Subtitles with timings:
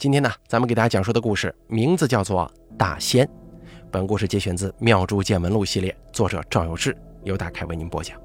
[0.00, 3.26] 今天呢，咱们给大家讲述的故事名字叫做《大仙》。
[3.90, 8.18] 本故事节选自《妙珠见闻录》系列，作者赵有志，由大凯为您播讲。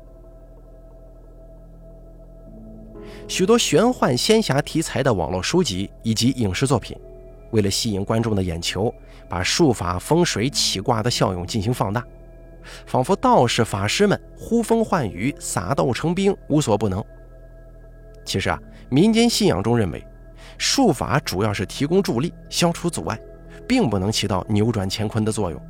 [3.27, 6.97] 许多玄幻仙侠题材的网络书籍以及影视作品，
[7.51, 8.89] 为了吸引观众的眼球，
[9.27, 12.01] 把术法、风水、起卦的效用进行放大，
[12.85, 17.03] 仿佛道士、法师们呼风唤雨、撒豆成兵，无所不能。
[18.23, 18.57] 其实啊，
[18.87, 20.01] 民间信仰中认为。
[20.57, 23.19] 术法主要是提供助力，消除阻碍，
[23.67, 25.61] 并不能起到扭转乾坤的作用。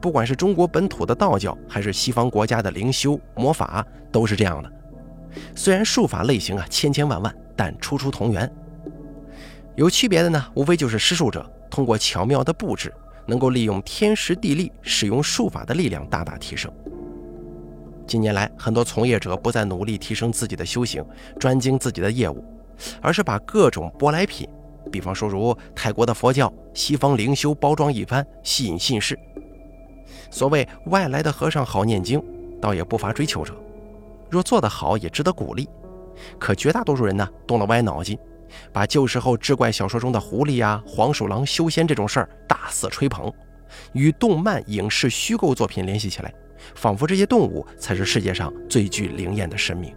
[0.00, 4.72] 不管是中国本土的道教，还是西方国家的灵修魔法，都是这样的。
[5.54, 8.50] 虽然术法类型啊千千万万，但初出同源。
[9.76, 12.92] 有区别的呢，无非就是施术者通过巧妙的布置，
[13.26, 16.70] 能够利用天时地利，使用术法的力量大大提升。
[18.06, 21.04] 近年来，很多从业者不再努力提升自己的修行，
[21.38, 22.44] 专精自己的业务。
[23.00, 24.48] 而是把各种舶来品，
[24.90, 29.18] 比方说如泰国的佛教、西方灵修包装一番，吸引信士。
[30.30, 32.22] 所谓外来的和尚好念经，
[32.60, 33.54] 倒也不乏追求者。
[34.30, 35.68] 若做得好，也值得鼓励。
[36.38, 38.18] 可绝大多数人呢，动了歪脑筋，
[38.72, 43.32] 把旧时候志怪小说中的狐狸呀、黄鼠狼修仙这种事儿大肆吹捧，
[43.92, 46.34] 与动漫、影视虚构作品联系起来，
[46.74, 49.94] 仿佛这些动物才是世界上最具灵验的神明。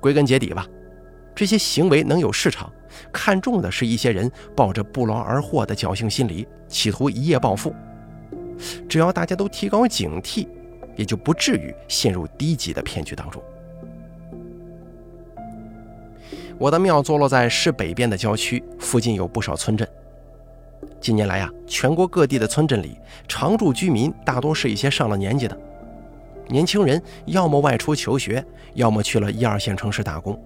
[0.00, 0.66] 归根结底吧。
[1.34, 2.70] 这些行为能有市场，
[3.12, 7.74] 看中的是一些人抱着不劳而获的侥幸心理，企图一夜暴富。
[8.88, 10.46] 只要大家都提高警惕，
[10.94, 13.42] 也就不至于陷入低级的骗局当中。
[16.56, 19.86] 我的庙坐落在市北边的郊区，附近有不少村镇。
[21.00, 22.96] 近年来呀，全国各地的村镇里，
[23.26, 25.58] 常住居民大多是一些上了年纪的
[26.46, 30.40] 年轻人，要么外出求学，要么去了一二线城市打工。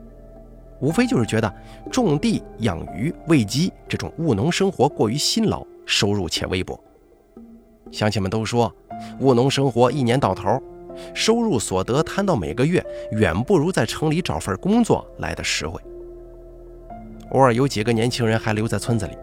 [0.80, 1.52] 无非就是觉得
[1.90, 6.78] 种地、养鱼、喂鸡这种务农生活过于辛劳，收入且微薄。
[7.90, 8.72] 乡亲们都说，
[9.20, 10.62] 务农生活一年到头，
[11.14, 15.80] 收入所得摊到每个月，远不如在城里找份工作来的实惠。
[17.30, 19.16] 偶尔有几个年轻人还留在村子里，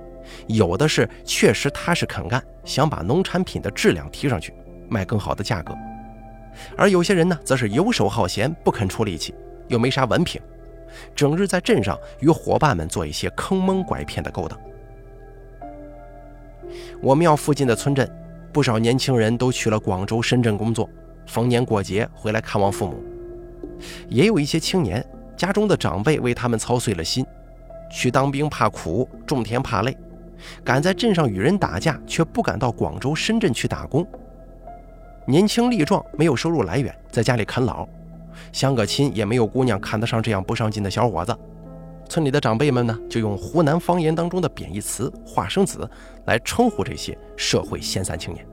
[0.47, 4.53] 有的是确实踏实肯干，想把农产品的质量提上去，
[4.89, 5.73] 卖更好的价格；
[6.75, 9.33] 而有些人呢，则是游手好闲，不肯出力气，
[9.67, 10.41] 又没啥文凭。
[11.15, 14.59] 整日在镇上与伙伴们做一些坑蒙拐骗的勾当。
[17.01, 18.09] 我庙附近的村镇，
[18.51, 20.89] 不少年轻人都去了广州、深圳工作，
[21.27, 23.03] 逢年过节回来看望父母。
[24.09, 25.05] 也有一些青年，
[25.37, 27.25] 家中的长辈为他们操碎了心，
[27.91, 29.95] 去当兵怕苦，种田怕累，
[30.63, 34.05] 敢在镇上与人打架，却不敢到广州、深圳去打工。
[35.27, 37.87] 年轻力壮，没有收入来源，在家里啃老。
[38.51, 41.37] 相个亲也没有姑娘看得上这样不上进的小伙子，
[42.07, 45.89] 村里的长辈们呢，就用湖南方言当中的贬义词“化生子”
[46.25, 48.45] 来称呼这些社会闲散青年。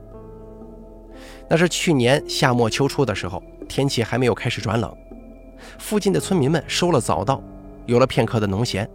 [1.49, 4.95] 那是去年夏末秋初的时候，天气还没有开始转冷，
[5.77, 7.41] 附近的村民们收了早稻，
[7.85, 8.89] 有了片刻的农闲，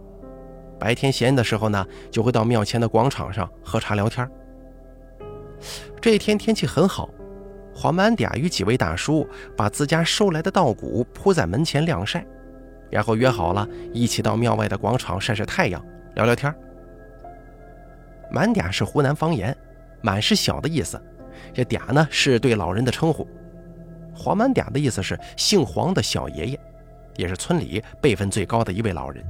[0.79, 4.29] 白天闲的时候呢，就会到庙前的广场上喝茶聊天。
[6.01, 7.09] 这一天天气很好。
[7.81, 9.25] 黄满嗲与几位大叔
[9.55, 12.25] 把自家收来的稻谷铺在门前晾晒，
[12.89, 15.81] 然后约好了一起到庙外的广场晒晒太阳、
[16.13, 16.53] 聊聊天。
[18.29, 19.55] 满嗲是湖南方言，
[20.01, 21.01] 满是小的意思，
[21.53, 23.25] 这嗲呢是对老人的称呼。
[24.13, 26.59] 黄满嗲的意思是姓黄的小爷爷，
[27.15, 29.23] 也是村里辈分最高的一位老人。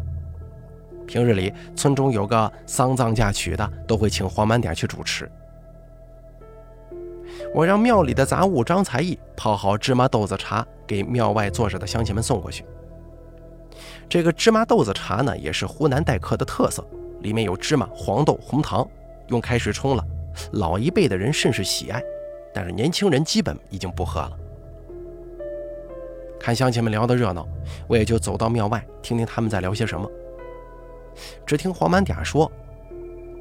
[1.05, 5.31] 平日里村中有个丧葬嫁娶的，都会请黄满嗲去主持。
[7.53, 12.63] 我让庙里的杂物张才艺泡好芝麻豆子茶，给庙外坐着的乡亲们送过去。
[14.07, 16.85] 这个芝麻豆子茶呢，也是湖南待客的特色，
[17.21, 18.87] 里面有芝麻、黄豆、红糖，
[19.27, 20.05] 用开水冲了。
[20.53, 22.01] 老一辈的人甚是喜爱，
[22.53, 24.31] 但是年轻人基本已经不喝了。
[26.39, 27.47] 看乡亲们聊得热闹，
[27.87, 30.09] 我也就走到庙外听听他们在聊些什么。
[31.45, 32.49] 只听黄满点说：“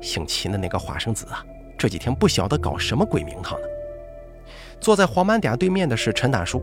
[0.02, 1.44] 姓秦的那个花生子啊，
[1.76, 3.66] 这几天不晓得搞什么鬼名堂呢。”
[4.80, 6.62] 坐在黄满嗲对面的是陈大叔，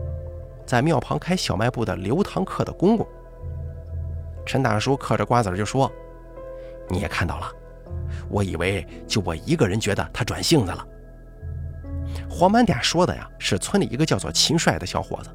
[0.64, 3.06] 在庙旁开小卖部的刘堂客的公公。
[4.44, 5.90] 陈大叔嗑着瓜子就说
[6.88, 7.52] ：“你也看到了，
[8.28, 10.86] 我以为就我一个人觉得他转性子了。”
[12.30, 15.30] 黄满嗲说的呀，是村里一个叫做秦帅的小伙子。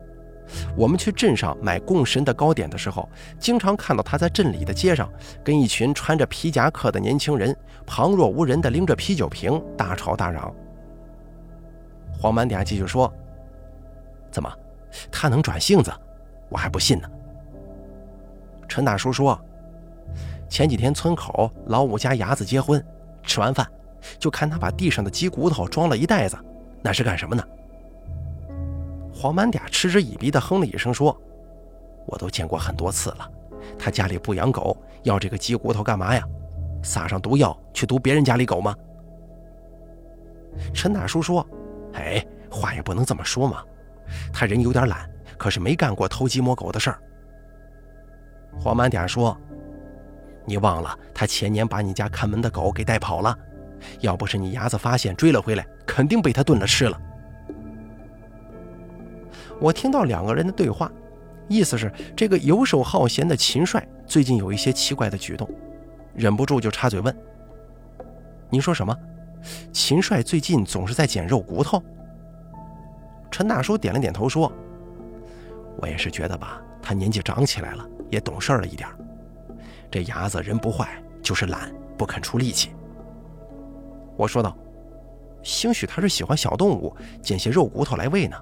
[0.75, 3.07] 我们去镇上买供神的糕点的时候，
[3.39, 5.09] 经常看到他在镇里的街上
[5.43, 7.55] 跟一群穿着皮夹克的年轻人
[7.85, 10.53] 旁若无人的拎着啤酒瓶大吵大嚷。
[12.21, 13.11] 黄满嗲继续说
[14.29, 14.53] ：“怎么，
[15.11, 15.91] 他能转性子？
[16.49, 17.09] 我还不信呢。”
[18.69, 19.39] 陈大叔说
[20.47, 22.83] ：“前几天村口老五家伢子结婚，
[23.23, 23.67] 吃完饭
[24.19, 26.37] 就看他把地上的鸡骨头装了一袋子，
[26.83, 27.43] 那是干什么呢？”
[29.11, 31.19] 黄满嗲嗤之以鼻地哼了一声说
[32.05, 33.27] ：“我都见过很多次了，
[33.79, 36.23] 他家里不养狗，要这个鸡骨头干嘛呀？
[36.83, 38.75] 撒上毒药去毒别人家里狗吗？”
[40.73, 41.45] 陈大叔说
[41.93, 43.63] ：“哎，话也不能这么说嘛。
[44.33, 46.99] 他人有点懒，可是没干过偷鸡摸狗的事儿。”
[48.59, 49.37] 黄满嗲说
[50.45, 53.37] ：“你忘了，他前年把你家看门的狗给带跑了，
[54.01, 56.99] 要不是你伢子发现追了回来，肯定被他炖了吃了。”
[59.59, 60.91] 我听到两个人的对话，
[61.47, 65.47] 意思是这个游手好闲的秦帅最近有一些奇怪的举动，
[66.13, 67.15] 忍不住就插嘴问
[68.49, 68.93] ：“你说什么？
[69.71, 71.81] 秦帅最近总是在捡肉骨头？”
[73.31, 74.51] 陈大叔点了点头说
[75.81, 78.87] ：“我也是觉得吧，他年纪长起来了，也懂事了一点。
[79.89, 82.71] 这伢子人不坏，就是懒，不肯出力气。”
[84.17, 84.55] 我说道
[85.41, 88.37] ：“兴许他是喜欢小动物，捡些肉骨头来喂呢。”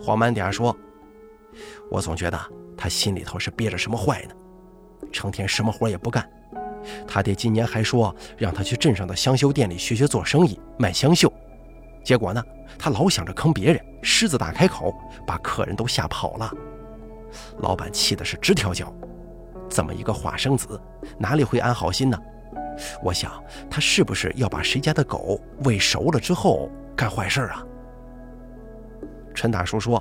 [0.00, 0.74] 黄满嗲说
[1.90, 2.38] ：“我总觉得
[2.76, 4.34] 他心里头是憋着什么坏呢，
[5.12, 6.28] 成天什么活也不干。
[7.06, 11.32] 他爹今年还说让他去镇上的香绣店里学学做生意，卖香绣。
[12.02, 12.42] 结果呢，
[12.78, 14.94] 他老想着坑别人，狮子大开口，
[15.26, 16.52] 把客人都吓跑了。
[17.58, 18.92] 老板气的是直跳脚。
[19.68, 20.80] 这么一个花生子，
[21.18, 22.18] 哪里会安好心呢？
[23.02, 27.64] 我想他是不是要把谁家的狗喂熟了之后干坏事啊？”
[29.34, 30.00] 陈大叔说：“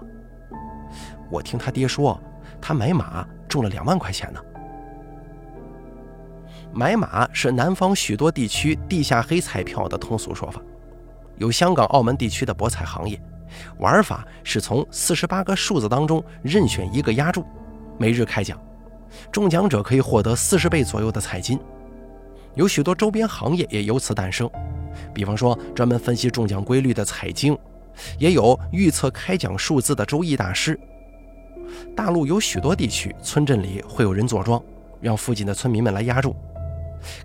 [1.32, 2.20] 我听他爹说，
[2.62, 4.40] 他买马中了两万块钱呢。
[6.74, 10.60] 买马是南方许多地区地下黑彩票的通俗说法，
[11.38, 13.22] 有香港、澳门地区的博彩行业，
[13.78, 17.46] 玩法是从四十八个数字当中任选一个压注，
[17.98, 18.60] 每日开奖，
[19.32, 21.60] 中奖者可以获得四十倍左右的彩金。
[22.56, 24.50] 有许多周边行业也由此诞生，
[25.14, 27.58] 比方说专门分析中奖规律的彩经。”
[28.18, 30.80] 也有预测开奖数字的周易大师。
[31.96, 34.60] 大陆有许多地区村镇里会有人坐庄，
[35.00, 36.36] 让附近的村民们来压注。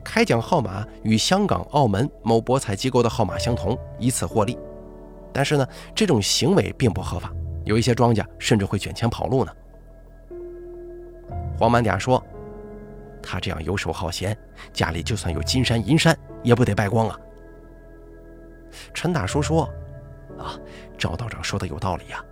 [0.05, 4.59] 开奖号码与香港、澳门某博彩机构的号码相同，以此获利。
[5.33, 7.33] 但是呢，这种行为并不合法，
[7.65, 9.53] 有一些庄家甚至会卷钱跑路呢。
[11.59, 12.23] 黄满嗲说
[13.23, 14.37] ：“他这样游手好闲，
[14.73, 17.19] 家里就算有金山银山，也不得败光啊。”
[18.95, 19.69] 陈大叔说。
[20.39, 20.57] 啊，
[20.97, 22.25] 赵道长说的有道理呀，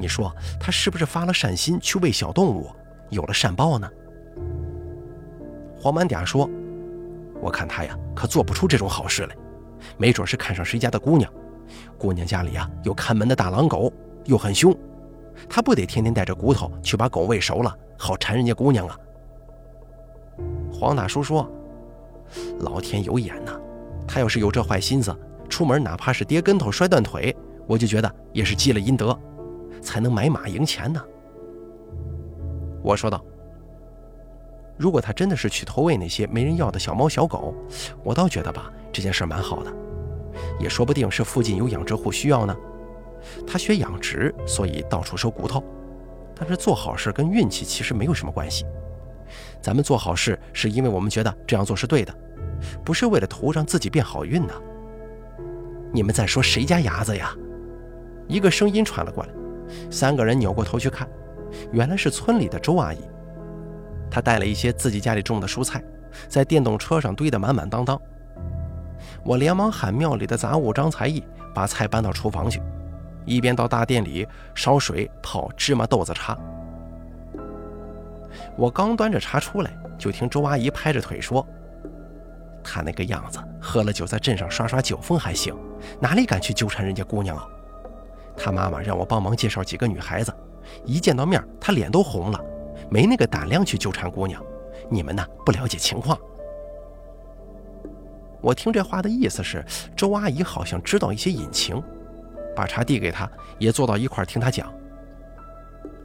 [0.00, 2.68] 你说他是不是发了善心去喂小动物，
[3.08, 3.88] 有了善报呢？
[5.80, 6.50] 黄满嗲说
[7.40, 9.36] ：“我看他呀，可做不出这种好事来，
[9.96, 11.32] 没准是看上谁家的姑娘，
[11.98, 13.92] 姑娘家里呀有看门的大狼狗，
[14.24, 14.76] 又很凶，
[15.48, 18.98] 他不得天天带着骨头去把狗喂熟了，好馋人家姑娘啊？”
[20.72, 21.50] 黄大叔说
[22.60, 23.58] ：“老天有眼呐，
[24.06, 25.14] 他要是有这坏心思。”
[25.48, 27.34] 出门哪怕是跌跟头摔断腿，
[27.68, 29.16] 我就觉得也是积了阴德，
[29.80, 31.00] 才能买马赢钱呢。
[32.82, 33.24] 我说道
[34.76, 37.54] ：“如果他真的是去投喂那些没人要的小猫小狗，
[38.04, 39.72] 我倒觉得吧，这件事蛮好的，
[40.60, 42.54] 也说不定是附近有养殖户需要呢。
[43.46, 45.62] 他学养殖，所以到处收骨头。
[46.38, 48.66] 但是做好事跟运气其实没有什么关系。
[49.62, 52.14] 咱们做好事是因为我们觉得这样做是对的，
[52.84, 54.52] 不是为了图让自己变好运呢。”
[55.92, 57.34] 你们在说谁家伢子呀？
[58.28, 59.30] 一个声音传了过来，
[59.90, 61.08] 三个人扭过头去看，
[61.72, 62.98] 原来是村里的周阿姨。
[64.10, 65.82] 他带了一些自己家里种的蔬菜，
[66.28, 68.00] 在电动车上堆得满满当当。
[69.24, 71.22] 我连忙喊庙里的杂物张才艺
[71.54, 72.62] 把菜搬到厨房去，
[73.24, 76.38] 一边到大殿里烧水泡芝麻豆子茶。
[78.56, 81.46] 我刚端着茶出来，就听周阿姨拍着腿说。
[82.62, 85.54] 他那个样子，喝了酒在镇上耍耍酒疯还行，
[86.00, 87.46] 哪里敢去纠缠人家姑娘啊？
[88.36, 90.34] 他妈妈让我帮忙介绍几个女孩子，
[90.84, 92.40] 一见到面他脸都红了，
[92.90, 94.42] 没那个胆量去纠缠姑娘。
[94.88, 96.18] 你们呢，不了解情况。
[98.40, 99.64] 我听这话的意思是，
[99.96, 101.82] 周阿姨好像知道一些隐情，
[102.54, 103.28] 把茶递给他，
[103.58, 104.72] 也坐到一块听他讲。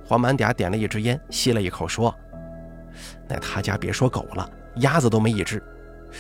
[0.06, 2.14] 黄满嗲点了一支烟，吸了一口，说
[3.28, 5.62] ：“那他家别说狗了，鸭子都没一只。”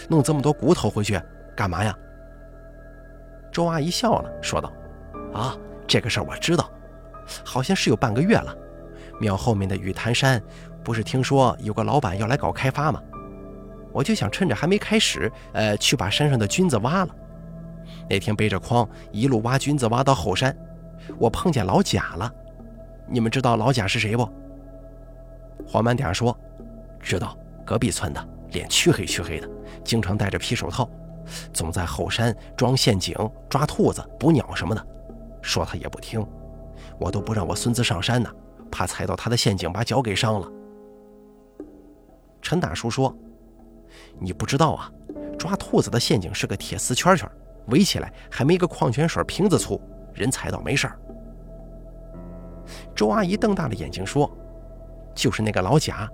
[0.07, 1.19] 弄这么多骨头回去
[1.55, 1.97] 干嘛呀？
[3.51, 4.71] 周阿姨笑了，说道
[5.33, 6.69] ：“啊，这个事儿我知道，
[7.43, 8.55] 好像是有半个月了。
[9.21, 10.41] 庙后面的雨潭山，
[10.83, 12.99] 不是听说有个老板要来搞开发吗？
[13.93, 17.15] 我就想趁着还没开始，呃，去把山上的菌子挖了。
[18.09, 20.57] 那天背着筐一路挖菌子，挖到后山，
[21.19, 22.33] 我碰见老贾了。
[23.07, 24.27] 你们知道老贾是谁不？”
[25.67, 26.35] 黄满点说
[26.99, 29.47] ：“知道。”隔壁村的，脸黢黑黢黑的，
[29.83, 30.89] 经常戴着皮手套，
[31.53, 33.15] 总在后山装陷阱、
[33.47, 34.85] 抓兔子、捕鸟什么的。
[35.41, 36.25] 说他也不听，
[36.99, 38.29] 我都不让我孙子上山呢，
[38.71, 40.49] 怕踩到他的陷阱把脚给伤了。
[42.41, 43.15] 陈大叔说
[44.17, 44.91] ：“你不知道啊，
[45.37, 47.29] 抓兔子的陷阱是个铁丝圈圈，
[47.67, 49.79] 围起来还没个矿泉水瓶子粗，
[50.13, 50.97] 人踩到没事儿。”
[52.95, 54.29] 周阿姨瞪大了眼睛说
[55.13, 56.09] ：“就是那个老贾，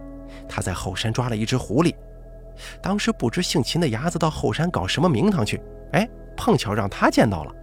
[0.49, 1.95] 他在后山抓了一只狐狸，
[2.81, 5.61] 当时不知姓秦的伢子到后山搞什么名堂去，
[5.93, 7.53] 哎，碰巧让他见到了。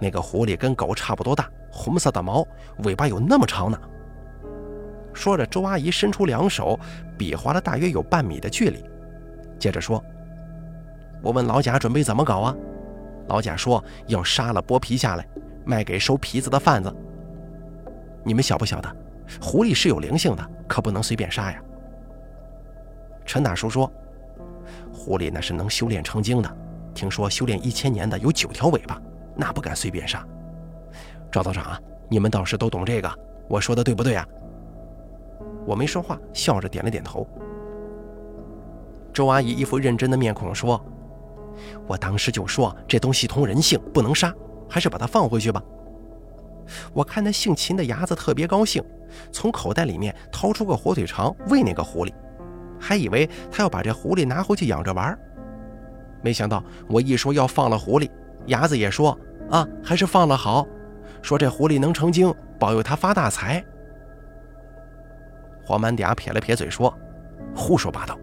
[0.00, 2.46] 那个狐狸跟狗差不多大，红色的毛，
[2.84, 3.78] 尾巴有那么长呢。”
[5.14, 6.78] 说着，周阿姨伸出两手，
[7.16, 8.84] 比划了大约有半米的距离，
[9.58, 10.02] 接着说
[11.20, 12.54] ：“我问老贾准备怎么搞啊？
[13.26, 15.26] 老贾说要杀了剥皮下来，
[15.64, 16.94] 卖给收皮子的贩子。
[18.22, 18.96] 你们晓不晓得，
[19.40, 21.60] 狐狸是有灵性的，可不能随便杀呀。”
[23.26, 23.92] 陈大叔说
[24.94, 26.56] ：“狐狸那是能修炼成精的，
[26.94, 29.02] 听说修炼一千年的有九条尾巴，
[29.34, 30.24] 那不敢随便杀。”
[31.30, 33.10] 赵道长啊，你们倒是都懂这个，
[33.48, 34.26] 我说的对不对啊？
[35.66, 37.26] 我没说话，笑着点了点头。
[39.12, 40.82] 周阿姨一副认真的面孔说
[41.86, 44.32] ：“我当时就说这东西通人性，不能杀，
[44.68, 45.62] 还是把它放回去吧。”
[46.92, 48.82] 我看那姓秦的伢子特别高兴，
[49.32, 52.12] 从口袋里面掏出个火腿肠喂那个狐狸，
[52.78, 55.18] 还以为他要把这狐狸拿回去养着玩。
[56.22, 58.10] 没想到我一说要放了狐狸，
[58.46, 59.18] 伢子也说
[59.50, 60.66] ：“啊，还是放了好，
[61.22, 63.64] 说这狐狸能成精，保佑他发大财。”
[65.64, 66.92] 黄满嗲撇了撇嘴说
[67.54, 68.18] ：“胡说八道！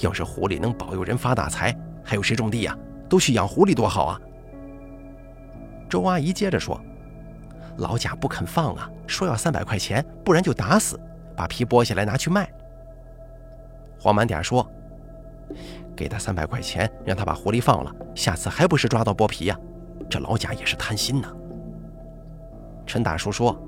[0.00, 2.76] 要是狐狸能保佑人发大财，还有谁种地呀？
[3.08, 4.20] 都去养狐狸多好啊！”
[5.88, 6.80] 周阿姨接着说
[7.78, 10.98] ：“老贾不肯放啊，说要三百块钱，不然就打死，
[11.36, 12.50] 把皮剥下来拿去卖。”
[14.00, 14.68] 黄满嗲说
[15.94, 19.56] ：“给他三百块钱，让他把狐狸放了，下次还不是抓到剥皮呀？
[20.08, 21.32] 这老贾也是贪心呐。”
[22.92, 23.58] 陈大叔说：“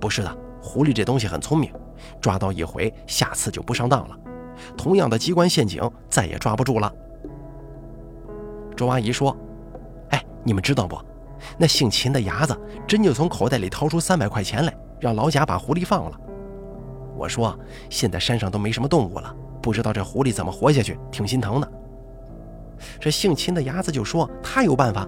[0.00, 1.72] 不是的，狐狸这东西很聪明。”
[2.20, 4.18] 抓到一回，下次就不上当了。
[4.76, 6.92] 同样的机关陷阱，再也抓不住了。
[8.76, 9.36] 周阿姨说
[10.10, 10.98] ：“哎，你们知道不？
[11.56, 16.20] 那姓秦的伢子真就从口袋里掏出三百块钱来，让老贾把狐狸放了。”
[17.16, 17.56] 我说
[17.88, 19.32] ：“现在山上都没什么动物了，
[19.62, 21.72] 不知道这狐狸怎么活下去，挺心疼的。”
[22.98, 25.06] 这姓秦的伢子就说：“他有办法。”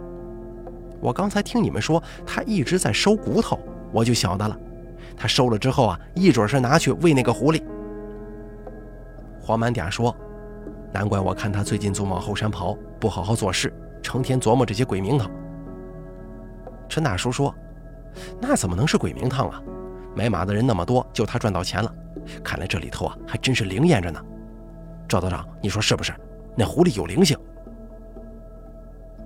[1.00, 3.58] 我刚才听你们说他一直在收骨头，
[3.92, 4.58] 我就晓得了。
[5.16, 7.62] 他收了之后啊，一准是拿去喂那个狐狸。
[9.40, 10.14] 黄满嗲说
[10.92, 15.30] ：“难怪我看他最近总往后山跑，不好好做事，成天琢磨这些鬼名堂。”
[16.88, 17.54] 陈大叔说
[18.40, 19.62] ：“那怎么能是鬼名堂啊？
[20.14, 21.94] 买马的人那么多，就他赚到钱了。
[22.44, 24.20] 看来这里头啊，还真是灵验着呢。”
[25.08, 26.12] 赵道长，你说是不是？
[26.54, 27.36] 那狐狸有灵性？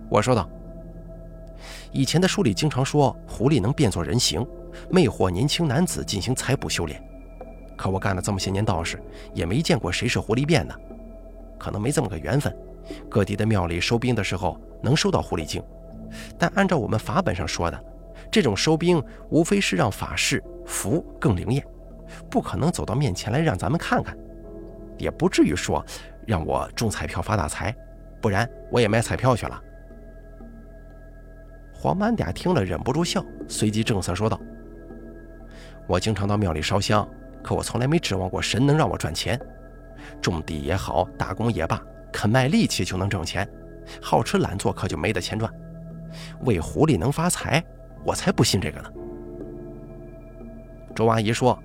[0.08, 0.48] 我说道
[1.92, 4.46] ：“以前的书里经常说，狐狸能变作人形。”
[4.88, 6.98] 魅惑年轻男子进行采补修炼，
[7.76, 8.98] 可我干了这么些年道士，
[9.34, 10.74] 也没见过谁是狐狸变的，
[11.58, 12.56] 可能没这么个缘分。
[13.06, 15.62] 各地的庙里收兵的时候能收到狐狸精，
[16.38, 17.84] 但按照我们法本上说的，
[18.30, 21.62] 这种收兵无非是让法事符更灵验，
[22.30, 24.16] 不可能走到面前来让咱们看看，
[24.96, 25.84] 也不至于说
[26.26, 27.76] 让我中彩票发大财，
[28.22, 29.62] 不然我也买彩票去了。
[31.82, 34.40] 黄满嗲听了忍不住笑，随即正色说道。
[35.88, 37.04] 我经常到庙里烧香，
[37.42, 39.36] 可我从来没指望过神能让我赚钱。
[40.20, 43.48] 种地也好，打工也罢，肯卖力气就能挣钱，
[44.00, 45.52] 好吃懒做可就没得钱赚。
[46.44, 47.60] 喂狐狸能发财，
[48.04, 48.88] 我才不信这个呢。
[50.94, 51.60] 周阿姨说：“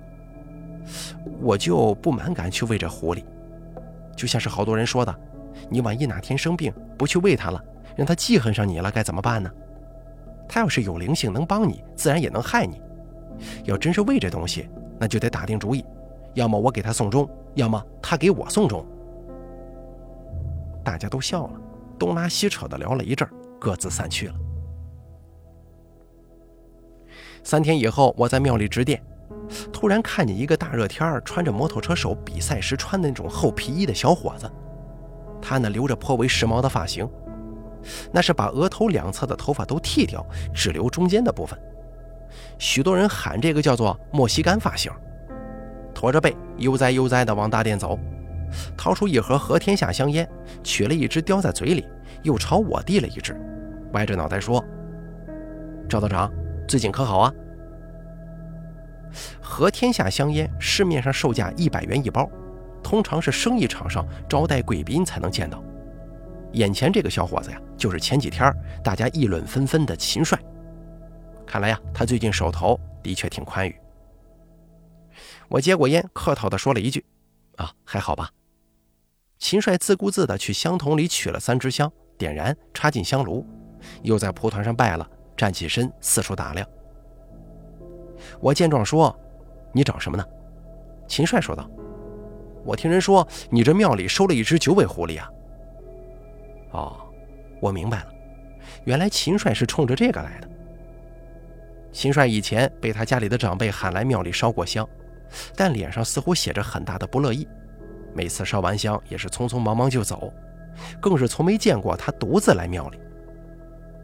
[1.40, 3.22] 我就不蛮敢去喂这狐狸，
[4.16, 5.14] 就像是好多人说的，
[5.70, 9.48] 你万一哪天生病，不去喂它了，让它记恨上你了，该怎么办呢？
[10.48, 12.80] 他要是有灵性，能帮你，自然也能害你。”
[13.64, 15.84] 要真是为这东西，那就得打定主意，
[16.34, 18.84] 要么我给他送终，要么他给我送终。
[20.82, 21.60] 大家都笑了，
[21.98, 23.28] 东拉西扯的聊了一阵，
[23.60, 24.34] 各自散去了。
[27.44, 29.00] 三天以后，我在庙里值殿，
[29.72, 34.50] 突然看见一个大热天儿穿着摩托车手比赛时穿的那种厚皮衣的小伙子，
[35.40, 37.08] 他呢留着颇为时髦的发型，
[38.12, 41.58] 那是把额头两侧的头发都剃掉，只留中间的部分。
[42.58, 44.92] 许多人喊这个叫做“莫西干发型”，
[45.94, 47.98] 驼着背悠哉悠哉地往大殿走，
[48.76, 50.28] 掏出一盒和天下香烟，
[50.62, 51.86] 取了一支叼在嘴里，
[52.22, 53.34] 又朝我递了一支，
[53.92, 54.64] 歪着脑袋说
[55.88, 56.30] ：“赵道长，
[56.66, 57.32] 最近可好啊？”
[59.40, 62.28] 和天下香烟市面上售价一百元一包，
[62.82, 65.62] 通常是生意场上招待贵宾才能见到。
[66.52, 68.52] 眼前这个小伙子呀，就是前几天
[68.82, 70.38] 大家议论纷纷的秦帅。
[71.46, 73.74] 看来呀，他最近手头的确挺宽裕。
[75.48, 77.04] 我接过烟，客套地说了一句
[77.56, 78.30] ：“啊，还好吧。”
[79.38, 83.46] 秦帅自顾自地去香筒里取了三支香，点燃，插进香炉，
[84.02, 86.66] 又在蒲团上拜了，站起身四处打量。
[88.40, 89.16] 我见状说
[89.72, 90.24] ：“你找什么呢？”
[91.06, 91.70] 秦帅说道
[92.64, 95.30] ：“我听人说你这庙里收了一只九尾狐狸啊。”
[96.70, 96.96] 哦，
[97.60, 98.12] 我明白了，
[98.84, 100.48] 原来秦帅是冲着这个来的。
[101.90, 104.88] 秦帅以前被他家里的长辈喊来庙里烧过香，
[105.56, 107.48] 但脸上似乎写着很大的不乐意，
[108.14, 110.32] 每次烧完香也是匆匆忙忙就走，
[111.00, 112.98] 更是从没见过他独自来庙里。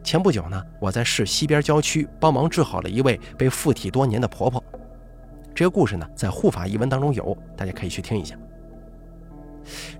[0.03, 4.63] 前不久呢，我在市西边郊区帮忙治好了一位被附体多年的婆婆。
[5.53, 8.35] 这个故事呢，在护法一文当中有，大家可以去听一下。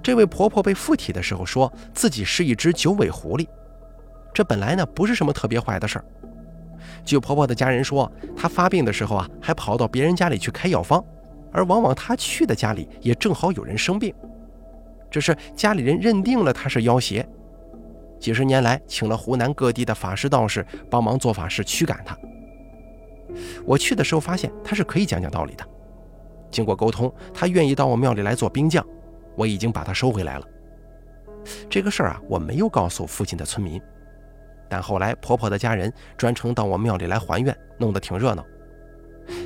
[0.03, 3.47] 这位婆婆被附体的时候，说自己是一只九尾狐狸。
[4.33, 6.05] 这本来呢不是什么特别坏的事儿。
[7.03, 11.03] 据婆婆的家人说，她发病的时候啊，还跑到别人家里去开药方，
[11.51, 14.13] 而往往她去的家里也正好有人生病，
[15.09, 17.27] 只是家里人认定了她是妖邪。
[18.19, 22.17] 几十年来，请了湖南各地的法师道士帮忙做法事驱赶她。
[23.65, 25.65] 我去的时候发现她是可以讲讲道理的。
[26.49, 28.85] 经过沟通，她愿意到我庙里来做兵将，
[29.35, 30.47] 我已经把它收回来了。
[31.69, 33.81] 这个事儿啊，我没有告诉附近的村民。
[34.67, 38.43] 但后来婆婆的家人专程到我庙里来还愿，弄得挺热闹。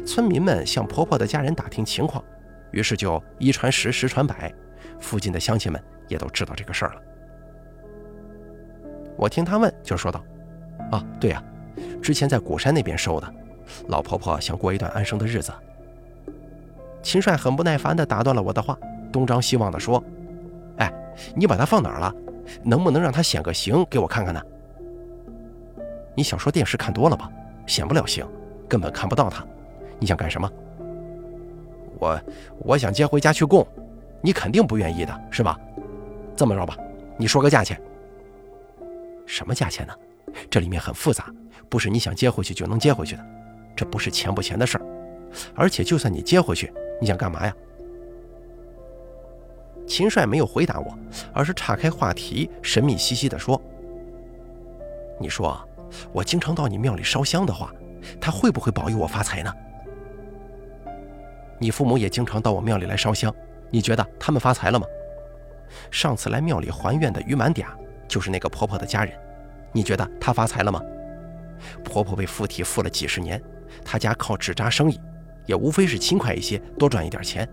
[0.06, 2.24] 村民们向婆婆的家人打听情况，
[2.72, 4.54] 于是就一传十，十传百，
[5.00, 7.02] 附近的乡亲们也都知道这个事儿了。
[9.18, 10.24] 我听他问，就说道
[10.92, 11.44] ：“啊，对呀，
[12.02, 13.34] 之前在鼓山那边收的。”
[13.88, 15.54] 老婆婆想过一段安生的日子。
[17.04, 18.78] 秦帅很不耐烦地打断了我的话，
[19.12, 20.04] 东张西望地说
[20.78, 20.92] ：“哎，
[21.36, 22.14] 你把它放哪儿了？
[22.64, 24.42] 能不能让它显个形给我看看呢？”
[26.16, 27.32] 你小说电视看多了吧？
[27.66, 28.26] 显不了形，
[28.68, 29.46] 根本看不到它。
[30.00, 30.52] 你想干什么？
[32.00, 32.22] 我
[32.60, 33.66] 我想接回家去供，
[34.22, 35.60] 你肯定不愿意的是吧？
[36.36, 36.78] 这么着吧，
[37.18, 37.80] 你说个价钱。
[39.26, 39.94] 什么价钱呢？
[40.50, 41.26] 这里面很复杂，
[41.70, 43.26] 不是你想接回去就能接回去的。
[43.76, 44.86] 这不是钱不钱的事儿，
[45.56, 47.54] 而且就算你接回去，你想干嘛呀？
[49.90, 50.98] 秦帅没有回答我，
[51.34, 53.60] 而是岔开话题，神秘兮兮地说
[55.20, 55.60] ：“你说，
[56.14, 57.74] 我经常到你庙里烧香的话，
[58.22, 59.52] 他会不会保佑我发财呢？
[61.58, 63.34] 你父母也经常到我庙里来烧香，
[63.72, 64.86] 你觉得他们发财了吗？
[65.90, 67.66] 上次来庙里还愿的于满嗲，
[68.08, 69.18] 就是那个婆婆的家人，
[69.72, 70.80] 你觉得她发财了吗？
[71.84, 73.42] 婆婆被附体附了几十年。”
[73.84, 75.00] 她家靠纸扎生意，
[75.48, 77.44] 也无非是勤快一些，多赚一点钱；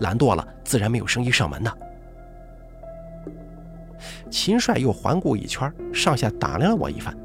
[0.00, 1.78] 懒惰了，自然没有生意上门的。
[4.30, 7.16] 秦帅又环顾一圈，上下打量了我一番，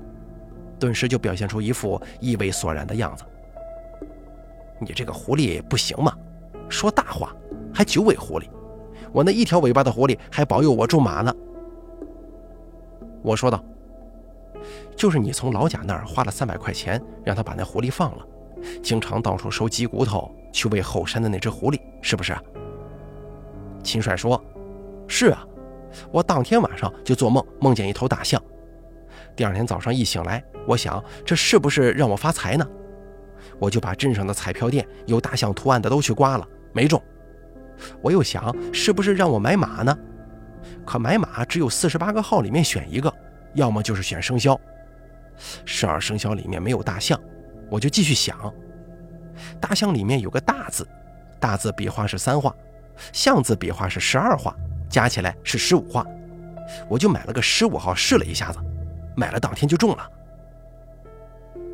[0.80, 3.23] 顿时就表现出一副意味索然的样子。
[4.80, 6.13] 你这个狐狸不行吗？
[6.69, 7.36] 说大话，
[7.73, 8.45] 还九尾狐狸！
[9.12, 11.34] 我那一条尾巴的狐狸还保佑我种马呢。
[13.21, 13.63] 我说道
[14.97, 18.26] ：“就是你从老贾那儿花了三百块钱，让他把那狐狸放了。”
[18.82, 22.36] 经常到处收鸡骨头去喂后山的那只狐狸，是不是？
[23.84, 24.41] 秦帅说
[25.08, 25.45] ：“是啊，
[26.12, 28.41] 我当天晚上就做梦，梦见一头大象。
[29.36, 32.65] 第二天早上一醒来，我想这是不是让我发财呢？
[33.60, 37.02] 我就把镇上的彩票店有大象图案的都去刮了，没中。
[38.02, 39.97] 我又想，是不是让我买马呢？
[40.86, 43.13] 可买马只有四十八个号里面选一个，
[43.56, 44.58] 要么就是选生肖，
[45.65, 47.19] 十二生肖里面没有大象。”
[47.73, 48.53] 我就继续想，
[49.59, 50.88] 大象里面有个大字，
[51.39, 52.55] 大字笔画是三画，
[53.12, 54.55] 象字笔画是十二画，
[54.88, 56.05] 加起来是十五画。
[56.88, 58.59] 我就买了个十五号试了一下子，
[59.15, 60.07] 买了当天就中了。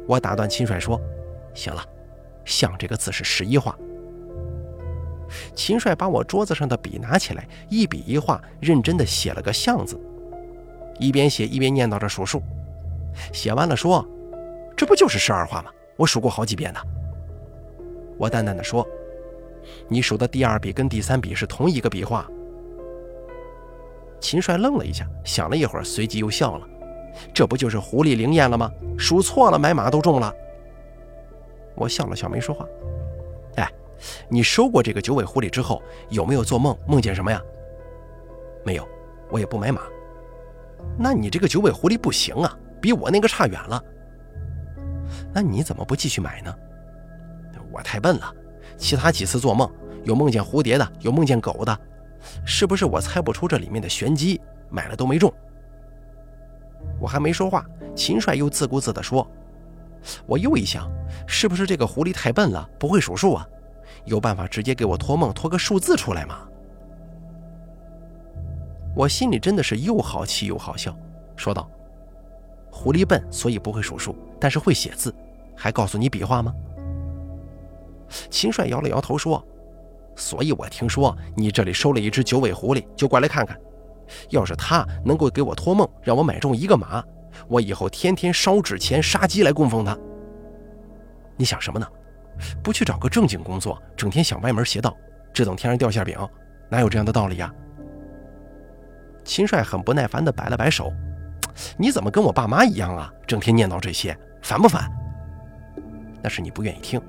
[0.07, 0.97] 我打断秦帅说
[1.53, 1.83] ：“行了，
[2.45, 3.77] 象这个字是十一画。”
[5.53, 9.99] 秦帅把我桌子上的笔拿起来，一笔一画，认真的写了个象字，
[10.97, 12.41] 一边写一边念叨着数数。
[13.33, 14.07] 写完了说
[14.77, 16.79] ：“这不就是十二画吗？”我数过好几遍呢。
[18.17, 18.87] 我淡淡的说
[19.89, 22.25] ：“你数的第二笔跟第三笔是同一个笔画。”
[24.21, 26.65] 秦帅愣了一下，想了一会儿，随即又笑了
[27.35, 28.71] ：“这不就是狐狸灵验了吗？
[28.97, 30.33] 数错了，买马都中了。”
[31.75, 32.65] 我笑了笑，没说话。
[33.55, 33.69] 哎，
[34.29, 36.77] 你收过这个九尾狐狸之后，有没有做梦？
[36.87, 37.41] 梦见什么呀？
[38.63, 38.87] 没有，
[39.29, 39.81] 我也不买马。
[40.97, 43.83] 那你这个九尾狐狸不行啊，比我那个差远了。
[45.33, 46.53] 那你怎么不继续买呢？
[47.71, 48.33] 我太笨了，
[48.77, 49.71] 其他几次做梦
[50.03, 51.79] 有梦见蝴蝶的，有梦见狗的，
[52.45, 55.31] 是不是我猜不出这里面的玄机，买了都没中？
[56.99, 59.29] 我还没说话，秦帅又自顾自地说
[60.25, 60.89] ：“我又一想，
[61.27, 63.47] 是不是这个狐狸太笨了，不会数数啊？
[64.05, 66.39] 有办法直接给我托梦托个数字出来吗？”
[68.95, 70.97] 我心里真的是又好气又好笑，
[71.35, 71.69] 说道
[72.71, 75.13] ：“狐狸笨，所以不会数数，但是会写字，
[75.55, 76.53] 还告诉你笔画吗？”
[78.29, 79.45] 秦帅摇了摇头说
[80.15, 83.59] ：“所以我听说你这里收了一只九尾狐狸，就过来看看。”
[84.29, 87.03] 要是他能够给我托梦，让我买中一个马，
[87.47, 89.95] 我以后天天烧纸钱、杀鸡来供奉他。
[91.37, 91.87] 你想什么呢？
[92.63, 94.97] 不去找个正经工作，整天想歪门邪道，
[95.31, 96.17] 只等天上掉馅饼，
[96.69, 97.53] 哪有这样的道理呀？
[99.23, 100.91] 秦帅很不耐烦地摆了摆手
[101.77, 103.13] ：“你怎么跟我爸妈一样啊？
[103.27, 104.89] 整天念叨这些，烦不烦？”
[106.21, 107.01] 那是你不愿意听。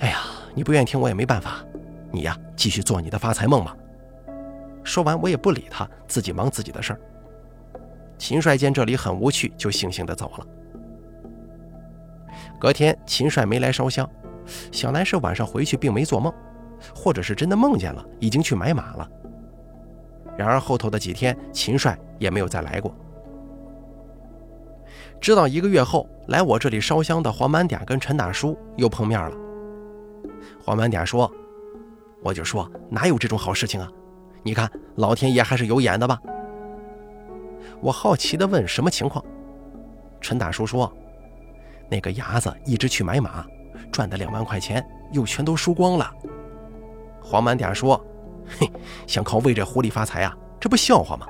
[0.00, 0.20] 哎呀，
[0.54, 1.64] 你不愿意听我也没办法，
[2.12, 3.76] 你呀，继续做你的发财梦吧。
[4.84, 7.00] 说完，我也不理他，自己忙自己的事儿。
[8.18, 10.46] 秦帅见这里很无趣，就悻悻地走了。
[12.60, 14.08] 隔天，秦帅没来烧香，
[14.70, 16.32] 想来是晚上回去并没做梦，
[16.94, 19.10] 或者是真的梦见了，已经去买马了。
[20.38, 22.94] 然而后头的几天，秦帅也没有再来过。
[25.20, 29.36] 直到一个月后，来我这里烧香的黄满点跟陈大叔又碰面了。
[30.62, 31.30] 黄满点说
[32.22, 33.90] ：“我就说哪有这种好事情啊！”
[34.42, 36.20] 你看，老天爷还是有眼的吧？
[37.80, 39.24] 我好奇地问：“什么情况？”
[40.20, 40.92] 陈大叔说
[41.90, 43.44] ：“那个伢子一直去买马，
[43.90, 46.10] 赚的两万块钱又全都输光了。”
[47.20, 48.00] 黄满点说
[48.58, 48.70] ：“嘿，
[49.06, 50.36] 想靠喂这狐狸发财啊？
[50.60, 51.26] 这不笑话吗？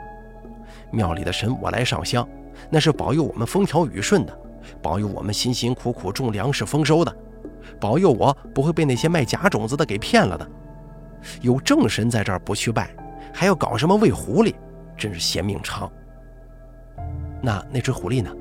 [0.93, 2.27] 庙里的神我来上香，
[2.71, 4.39] 那是保佑我们风调雨顺的，
[4.83, 7.17] 保佑我们辛辛苦苦种粮食丰收的，
[7.81, 10.49] 保佑我不会被那些卖假种子的给骗了的。
[11.41, 12.95] 有正神在这儿，不去拜。”
[13.35, 14.55] 还要搞什么喂狐狸，
[14.97, 15.93] 真是嫌命长。
[17.43, 18.35] 那那只狐狸呢？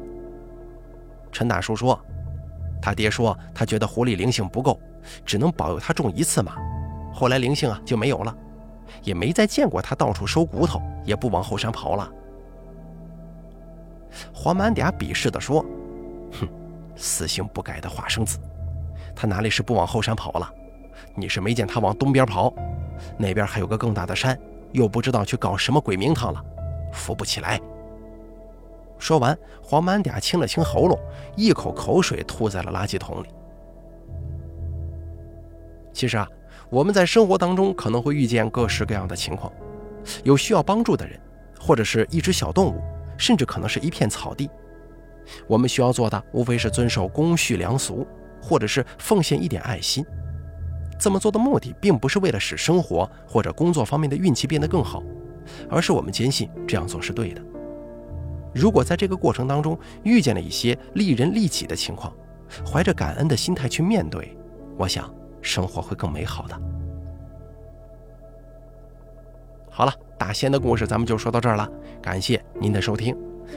[1.34, 2.00] 陈大叔说，
[2.82, 4.80] 他爹说他觉得狐狸灵性不够，
[5.26, 6.56] 只能保佑他种一次马，
[7.12, 8.34] 后来灵性啊就没有了，
[9.04, 12.10] 也没再见过他到处收骨头，也不往后山跑了。
[14.34, 15.66] 黄满嗲鄙视地说
[16.40, 16.48] ：“哼，
[16.96, 18.40] 死性不改的化生子，
[19.16, 20.52] 他哪里是不往后山跑了？
[21.16, 22.54] 你是没见他往东边跑，
[23.18, 24.38] 那边还有个更大的山。”
[24.72, 26.44] 又不知道去搞什么鬼名堂了，
[26.92, 27.58] 扶不起来。
[29.00, 31.00] 说完，黄满嗲清了清喉咙，
[31.38, 33.28] 一口口水吐在了垃圾桶里。
[35.94, 36.28] 其实啊，
[36.70, 39.50] 我们在生活当中可能会遇见各式各样的情况，
[40.26, 41.18] 有需要帮助的人，
[41.58, 42.82] 或者是一只小动物，
[43.18, 44.50] 甚至可能是一片草地。
[45.48, 48.06] 我们需要做的无非是遵守公序良俗，
[48.42, 50.06] 或者是奉献一点爱心。
[51.00, 55.04] 这么做的目的，并不是为了使生活或者工作方面的运气变得更好，
[55.70, 57.42] 而是我们坚信这样做是对的。
[58.54, 62.14] 如果在这个过程当中遇见了一些利人利己的情况，
[62.66, 64.38] 怀着感恩的心态去面对，
[64.78, 66.62] 我想生活会更美好的。
[69.70, 71.70] 好了，大仙的故事咱们就说到这儿了，
[72.02, 73.16] 感谢您的收听。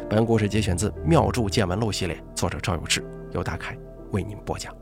[0.08, 3.76] 本故事节选自《妙著见闻录》系列，作者赵有志，由大凯
[4.10, 4.74] 为您播讲。